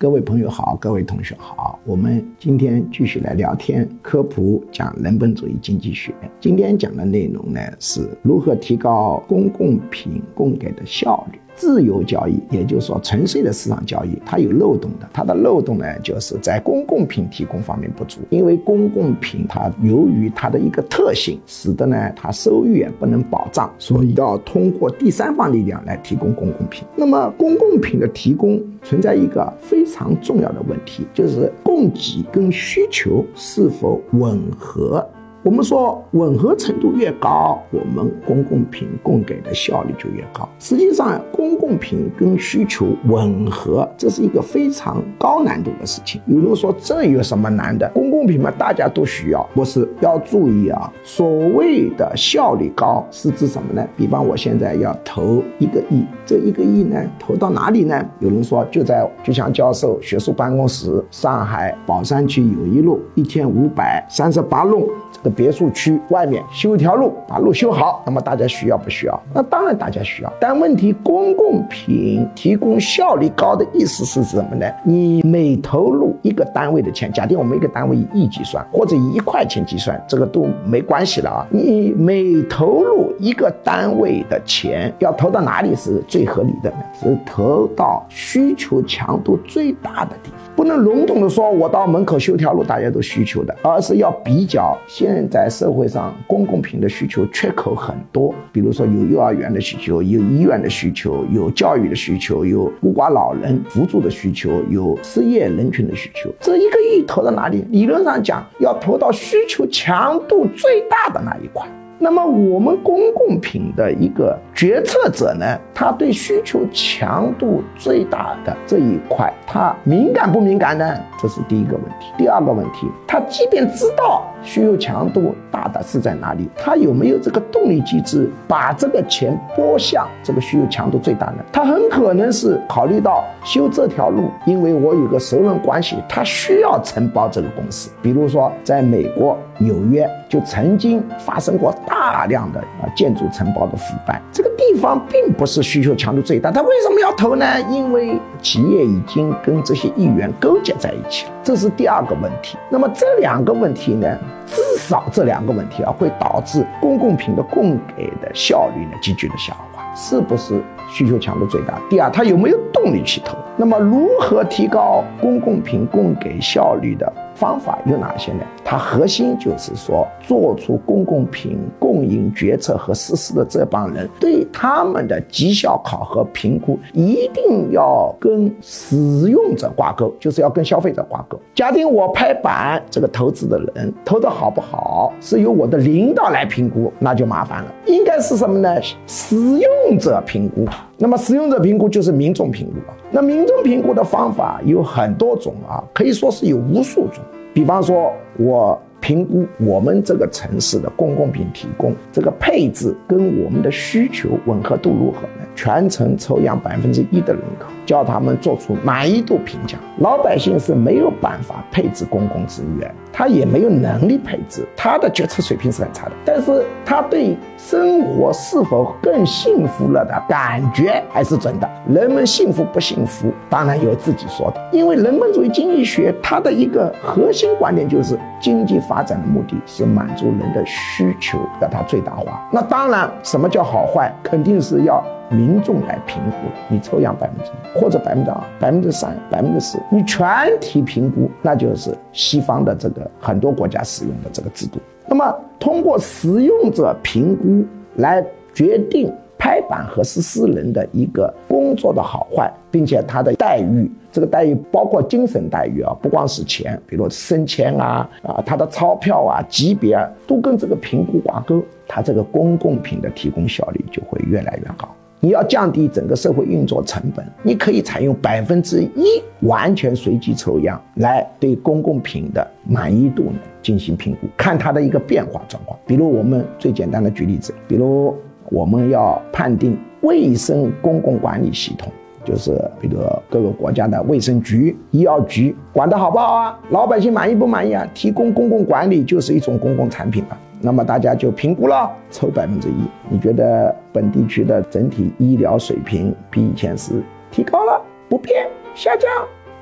[0.00, 6.14] 各位朋友好，各位同学好，我们今天继续来聊天科普讲人本主义经济学。
[6.40, 11.38] 今天讲的内容呢是如何提高公共品供给的效率。
[11.60, 15.06] 自由交易，也就是说纯粹的市场交易，它有漏洞的。
[15.12, 18.20] 它的漏洞呢，就是在公共品提供方面不足。
[18.30, 26.82] 因为公共品它由于它的一个特性，使得呢它收益不能保障，所以要通过第三方力量来提供公共品。
[26.96, 35.06] 那么公共品的提供存在一个非常重要的问题，就是供给跟需求是否吻合。
[35.42, 40.46] 我们说吻合程度越高，我们公共品供给的效率就越高。
[40.58, 46.20] 实际上，公共品跟需求吻合，这是一个非常高难度的事情。
[46.26, 47.90] 有人说这有什么难的？
[47.94, 49.42] 公共品嘛，大家都需要。
[49.54, 53.82] 不是要注意啊，所谓的效率高是指什么呢？
[53.96, 58.04] 比方我现在要投一个亿，这一个亿呢，投到哪里呢？
[58.18, 64.86] 有人说就在就像教授学术办公室，上海宝山区友谊路一千五百三十八弄。
[65.12, 69.20] 这个别墅区外面修一条路，把路修好，那么大家需要不需要？
[69.34, 70.32] 那当然大家需要。
[70.40, 74.66] 但问题，公共品提供效率高的意思是什么呢？
[74.84, 81.46] 你每投入一个单位的钱，假定我们一个单位以亿计算，或者以一块钱计算，这个都没关系了啊。
[81.50, 86.76] 你每投入一个单位的钱，要投到哪里是最合理的呢？
[87.00, 90.38] 是投到需求强度最大的地方。
[90.56, 98.34] 不能笼统的说，我到门口修条路，大家都需求的，而是要比较现现在社会上公共品的需求缺口很多。
[98.50, 106.30] 比如说有幼儿园的需求，有医院的需求，有教育的需求，有孤寡老人扶助的需求，有失业人群的需求。
[106.40, 107.66] 这一个亿投到哪里？
[107.68, 111.68] 理论上讲，要投到需求强度最大的那一块。
[112.02, 120.96] 那么我们公共品的一个决策者呢，他对需求强度最大的这一块，他敏感不敏感呢？
[121.20, 122.06] 这是第一个问题。
[122.16, 131.44] 第二个问题，他即便知道需求强度大的是在哪里，他有没有这个动力机制把这个钱拨向这个需求强度最大呢？
[131.52, 137.90] 他很可能是考虑到修这条路，因为我有个熟人关系，他需要承包这个公司。
[138.00, 141.74] 比如说在美国纽约就曾经发生过。
[141.86, 147.46] 大量的啊建筑承包的腐败，这个地方并不是需求强度最大，他为什么要投呢？
[147.70, 152.58] 因为企业已经跟这些议员勾结在一起了，这是第二个问题。
[152.68, 160.62] 那么这两个问题呢，至少这两个问题啊，会导致公共品的供给的效率呢急剧的下滑，是不是？
[160.90, 161.80] 需求强度最大？
[161.88, 163.36] 第二，他有没有动力去投？
[163.56, 167.10] 那么如何提高公共品供给效率的？
[167.36, 168.44] 方法有哪些呢？
[168.62, 181.40] 它核心就是说，做出公共品供应决策和实施的这帮人，对他们的绩效考核评估一定要跟使用者挂钩，就是要跟消费者挂钩。
[181.54, 187.72] 假定我拍板，这个投资的人投的好不好，是由我的领导来评估，那就麻烦了。
[187.86, 188.76] 应该是什么呢？
[189.06, 190.66] 使用者评估。
[190.98, 192.94] 那么使用者评估就是民众评估了。
[193.10, 197.22] 那民众评估的方法有很多种啊，可以说是有无数种。
[197.52, 205.46] 比方说，我评估我们这个城市的公共品提供这个配置跟我们的需求吻合度如何呢？
[205.54, 207.66] 全程抽样百分之一的人口。
[207.86, 216.12] 叫他们做出满意度评价，老百姓是没有办法配置公共资源，他也没有能力配置，他的决策水平是很差的。
[216.24, 221.68] 但是他对生活是否更幸福了的感觉还是准的。
[221.88, 224.60] 人们幸福不幸福，当然有自己说的。
[224.70, 232.46] 因为人本主义经济学它的一个核心观点就是，经济发发展的目的是满足人的需求，要它最大化。
[232.52, 235.02] 那当然，什么叫好坏，肯定是要。
[235.32, 240.28] 民众来评估，你抽样百分之一或者百分之二、百分之三、百分之四，你全
[240.60, 244.80] 体评估，那就是西方的这个很多国家使用的这个制度。
[245.06, 248.20] 那么通过使用者评估来
[248.52, 249.12] 决定
[249.50, 264.88] 拍板和实施人的一个工作的好坏，并且他的待遇，这个待遇包括精神待遇啊，不光是钱，比如升迁啊啊，他的钞票啊、级别啊，都跟这个评估挂钩，他这个公共品的提供效率就会越来越高。
[265.22, 273.24] 你要降低整个社会运作成本，你可以采用百分之一完全随机抽样来对公共品的满意度
[273.60, 275.76] 进行评估，看它的一个变化状况。
[275.86, 278.16] 比如我们最简单的举例子，比如
[278.50, 281.90] 我们要判定卫生公共管理系统，
[282.24, 282.98] 就是比如
[283.30, 286.58] 各个国家的卫生局、医药局管得好不好啊？
[286.70, 287.86] 老百姓满意不满意啊？
[287.94, 290.36] 提供公共管理就是一种公共产品嘛。
[290.60, 292.74] 那么大家就评估了，抽百分之一，
[293.08, 297.80] 你觉得本地区的整体医疗水平比以前是提高了、
[298.10, 299.08] 不变、下降？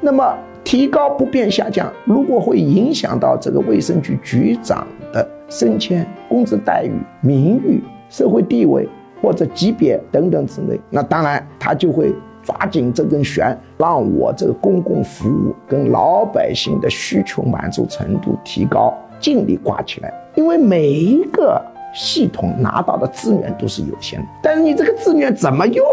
[0.00, 0.34] 那么
[0.64, 8.88] 提高不变下降，如果会影响到这个卫生局局长的升迁、工资待遇、名誉、社会地位
[9.22, 20.12] 或者级别等等之类，那当然他就会抓紧这根弦，让我这个公共服务跟老百姓的需求满足程度提高，尽力挂起来。
[20.34, 21.60] 因为每一个
[21.94, 25.84] 系统拿到的资源都是有限的，但是你这个资源怎么用，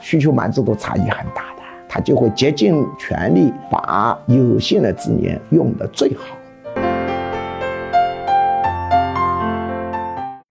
[0.00, 6.36] 需求满足度差异很大的，他就会竭尽全力把有限的资源用得最好。